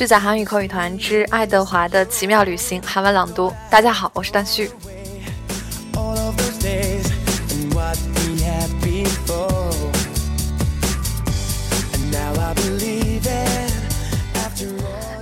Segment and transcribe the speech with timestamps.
[0.00, 3.52] 续在韩语口语团之爱德华的奇妙旅行韩文朗读。
[3.68, 4.70] 大家好，我是段旭。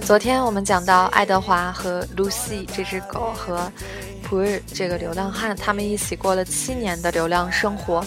[0.06, 3.72] 昨天我们讲到爱德华和 Lucy 这只狗和
[4.22, 8.04] 普日这个流浪汉，他们一起过了七年的流浪生活。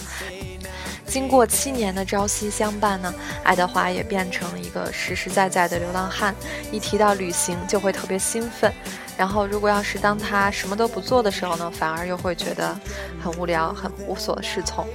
[1.12, 6.34] 经过七年的朝夕相伴呢，爱德华也变成了一个实实在在的流浪汉。
[6.70, 8.72] 一提到旅行，就会特别兴奋。
[9.14, 12.74] 然后，如果要是当他什么都不做的时候呢，反而又会觉得
[13.22, 14.88] 很无聊，很无所适从。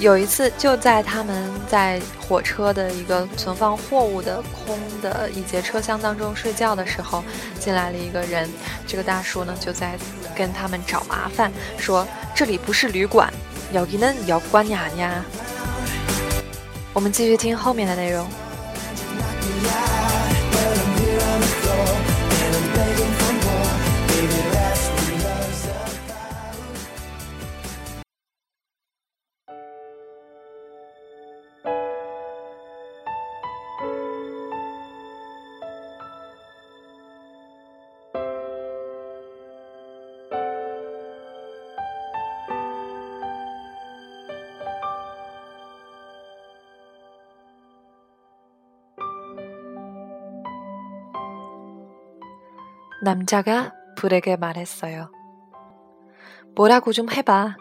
[0.00, 7.22] 有一次，就在他们在火车的一个存放货物的空的一节车厢当中睡觉的时候，
[7.60, 8.50] 进来了一个人。
[8.84, 9.96] 这个大叔呢，就在
[10.34, 12.04] 跟他们找麻烦，说
[12.34, 13.32] 这里不是旅馆，
[13.73, 15.23] 여기는역관이아니 야。
[16.93, 18.25] 我们继续听后面的内容。
[53.02, 55.10] 남자가 불에게 말했어요.
[56.54, 57.56] 뭐라고 좀 해봐.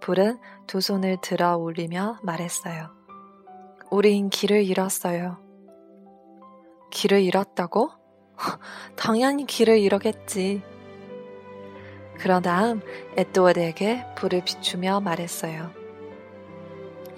[0.00, 2.90] 불은 두 손을 들어 올리며 말했어요.
[3.90, 5.38] 우린 길을 잃었어요.
[6.90, 7.90] 길을 잃었다고?
[8.96, 10.62] 당연히 길을 잃었겠지.
[12.18, 12.80] 그런 다음
[13.16, 15.70] 에드워드에게 불을 비추며 말했어요.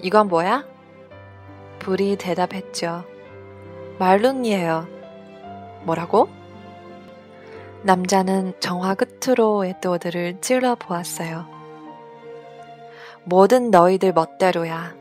[0.01, 0.65] 이건 뭐야?
[1.79, 3.05] 불이 대답했죠.
[3.99, 4.87] 말룬이에요.
[5.83, 6.38] 뭐라고?
[7.83, 11.45] 남자는 정화 끝으로 에드워드를 찔러 보았어요.
[13.23, 14.95] 뭐든 너희들 멋대로야.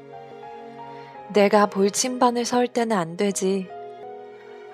[1.33, 3.69] 내가 볼침반을 설 때는 안 되지.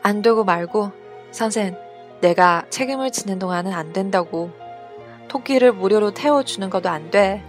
[0.02, 0.92] 안 되고 말고,
[1.30, 1.76] 선생,
[2.20, 4.50] 내가 책임을 지는 동안은 안 된다고.
[5.28, 7.42] 토끼를 무료로 태워주는 것도 안 돼.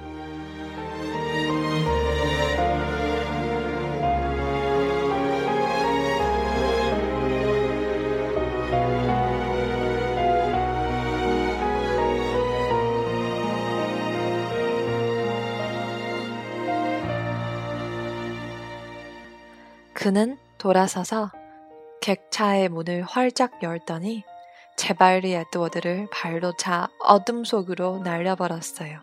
[20.05, 21.31] 그는 돌아서서
[21.99, 24.23] 객차의 문을 활짝 열더니
[24.77, 28.99] 제발리 에드워드를 발로 차 어둠 속으로 날려버렸어요.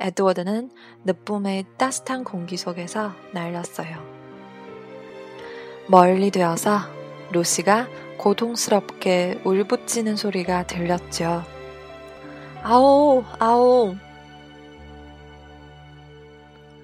[0.00, 0.70] 에드워드는
[1.06, 4.06] 늦봄의 따뜻한 공기 속에서 날렸어요.
[5.88, 6.80] 멀리 되어서
[7.32, 7.88] 루시가
[8.18, 11.42] 고통스럽게 울부짖는 소리가 들렸죠.
[12.62, 13.96] 아오, 아오.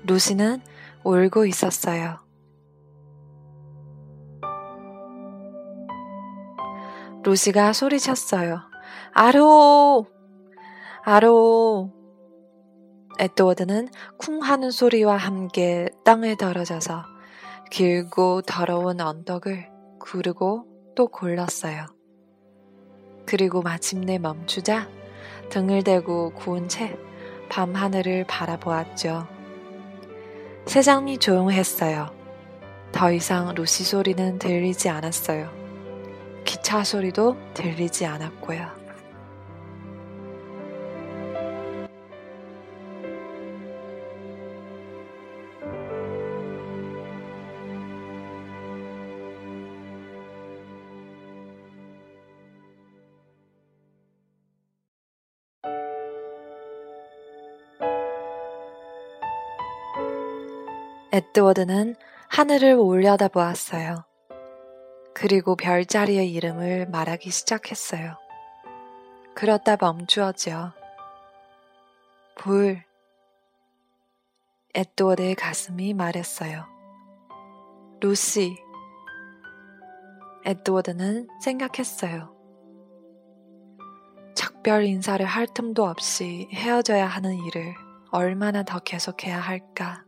[0.06, 0.62] 루시는
[1.04, 2.29] 울고 있었어요.
[7.22, 8.60] 루시가 소리쳤어요.
[9.12, 10.06] 아로!
[11.04, 11.92] 아로!
[13.18, 17.04] 에드워드는 쿵 하는 소리와 함께 땅에 떨어져서
[17.70, 19.68] 길고 더러운 언덕을
[20.00, 20.66] 구르고
[20.96, 21.86] 또 골랐어요.
[23.26, 24.88] 그리고 마침내 멈추자
[25.50, 26.98] 등을 대고 구운 채
[27.50, 29.26] 밤하늘을 바라보았죠.
[30.66, 32.10] 세상이 조용했어요.
[32.92, 35.59] 더 이상 루시 소리는 들리지 않았어요.
[36.50, 38.80] 기차 소리도 들리지 않았고요.
[61.12, 61.94] 에드워드는
[62.28, 64.09] 하늘을 올려다 보았어요.
[65.20, 68.16] 그리고 별자리의 이름을 말하기 시작했어요.
[69.34, 70.72] 그러다 멈추었지요.
[72.36, 72.82] 불.
[74.74, 76.64] 에드워드의 가슴이 말했어요.
[78.00, 78.56] 루시.
[80.46, 82.34] 에드워드는 생각했어요.
[84.34, 87.74] 작별 인사를 할 틈도 없이 헤어져야 하는 일을
[88.10, 90.02] 얼마나 더 계속해야 할까?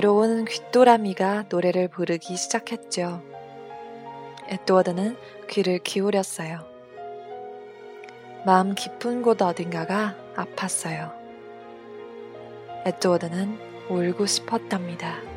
[0.00, 3.22] 외로운 귓도라미가 노래를 부르기 시작했죠.
[4.48, 5.14] 에드워드는
[5.50, 6.66] 귀를 기울였어요.
[8.46, 11.12] 마음 깊은 곳 어딘가가 아팠어요.
[12.86, 13.58] 에드워드는
[13.90, 15.29] 울고 싶었답니다.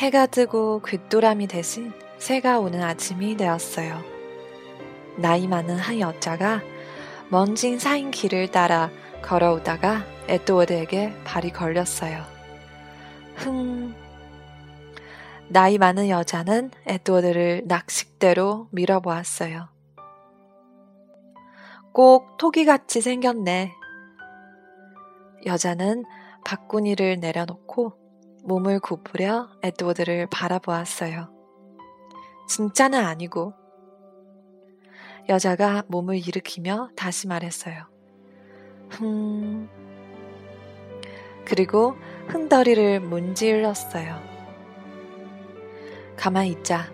[0.00, 4.00] 해가 뜨고 귓도람이 대신 새가 오는 아침이 되었어요.
[5.18, 6.62] 나이 많은 한 여자가
[7.28, 8.88] 먼진 사인 길을 따라
[9.20, 12.22] 걸어오다가 에드워드에게 발이 걸렸어요.
[13.34, 13.94] 흥.
[15.48, 19.68] 나이 많은 여자는 에드워드를 낚싯대로 밀어보았어요.
[21.92, 23.74] 꼭 토기같이 생겼네.
[25.44, 26.06] 여자는
[26.46, 27.99] 바구니를 내려놓고
[28.44, 31.30] 몸을 구부려 에드워드를 바라보았어요.
[32.48, 33.54] 진짜는 아니고.
[35.28, 37.86] 여자가 몸을 일으키며 다시 말했어요.
[38.90, 39.68] 흥.
[41.44, 41.96] 그리고
[42.28, 44.20] 흥더리를 문질렀어요.
[46.16, 46.92] 가만히 있자.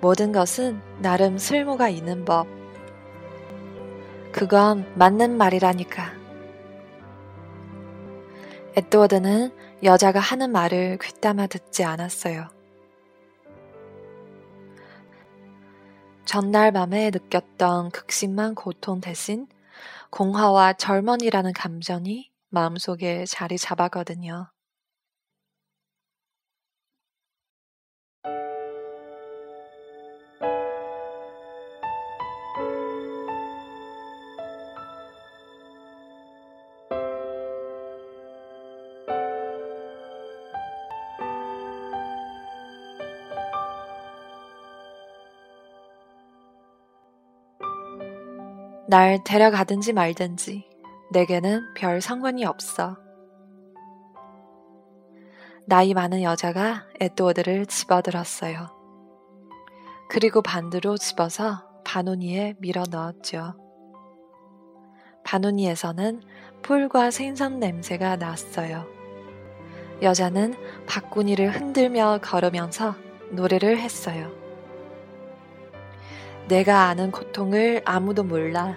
[0.00, 2.46] 모든 것은 나름 쓸모가 있는 법.
[4.32, 6.21] 그건 맞는 말이라니까.
[8.74, 12.48] 에드워드는 여자가 하는 말을 귀담아 듣지 않았어요.
[16.24, 19.48] 전날 밤에 느꼈던 극심한 고통 대신
[20.10, 24.51] 공허와 젊은이라는 감정이 마음속에 자리 잡았거든요.
[48.92, 50.68] 날 데려가든지 말든지
[51.12, 52.98] 내게는 별 상관이 없어.
[55.66, 58.68] 나이 많은 여자가 에드워드를 집어들었어요.
[60.10, 63.54] 그리고 반대로 집어서 바누니에 밀어 넣었죠.
[65.24, 66.20] 바누니에서는
[66.60, 68.84] 풀과 생선 냄새가 났어요.
[70.02, 70.54] 여자는
[70.86, 72.94] 바구니를 흔들며 걸으면서
[73.30, 74.41] 노래를 했어요.
[76.52, 78.76] 내가 아는 고통을 아무도 몰라.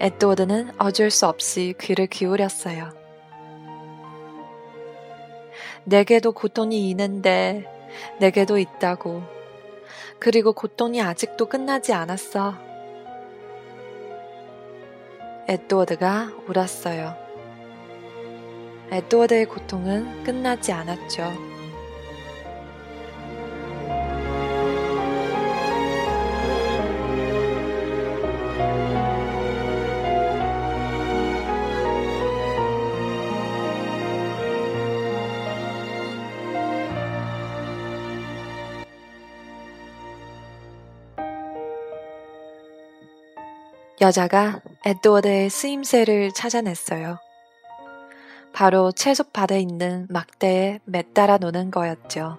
[0.00, 2.90] 에드워드는 어쩔 수 없이 귀를 기울였어요.
[5.84, 7.64] 내게도 고통이 있는데,
[8.18, 9.22] 내게도 있다고.
[10.18, 12.54] 그리고 고통이 아직도 끝나지 않았어.
[15.46, 17.14] 에드워드가 울었어요.
[18.90, 21.53] 에드워드의 고통은 끝나지 않았죠.
[44.04, 47.18] 여자가 에드워드의 쓰임새를 찾아냈어요.
[48.52, 52.36] 바로 채소밭에 있는 막대에 매달아 놓는 거였죠.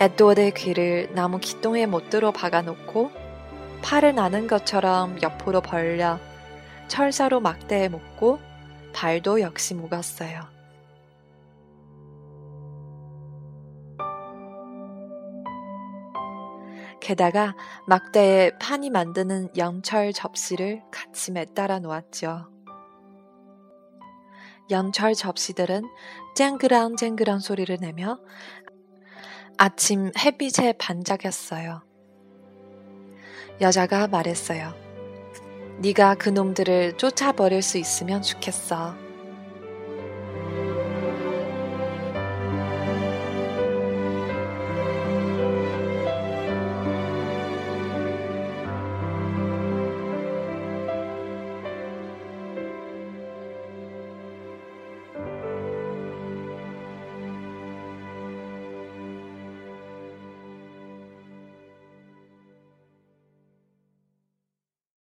[0.00, 3.10] 에드워드의 귀를 나무 기둥에 못들어 박아놓고
[3.80, 6.20] 팔을 나는 것처럼 옆으로 벌려
[6.88, 8.38] 철사로 막대에 묶고
[8.92, 10.53] 발도 역시 묶었어요.
[17.04, 17.54] 게다가
[17.86, 22.48] 막대에 판이 만드는 연철 접시를 같이 매달아 놓았죠.
[24.70, 25.84] 연철 접시들은
[26.34, 28.18] 쨍그랑 쨍그랑 소리를 내며
[29.58, 31.82] 아침 햇빛에 반짝였어요.
[33.60, 34.72] 여자가 말했어요.
[35.80, 39.03] 네가 그놈들을 쫓아버릴 수 있으면 좋겠어.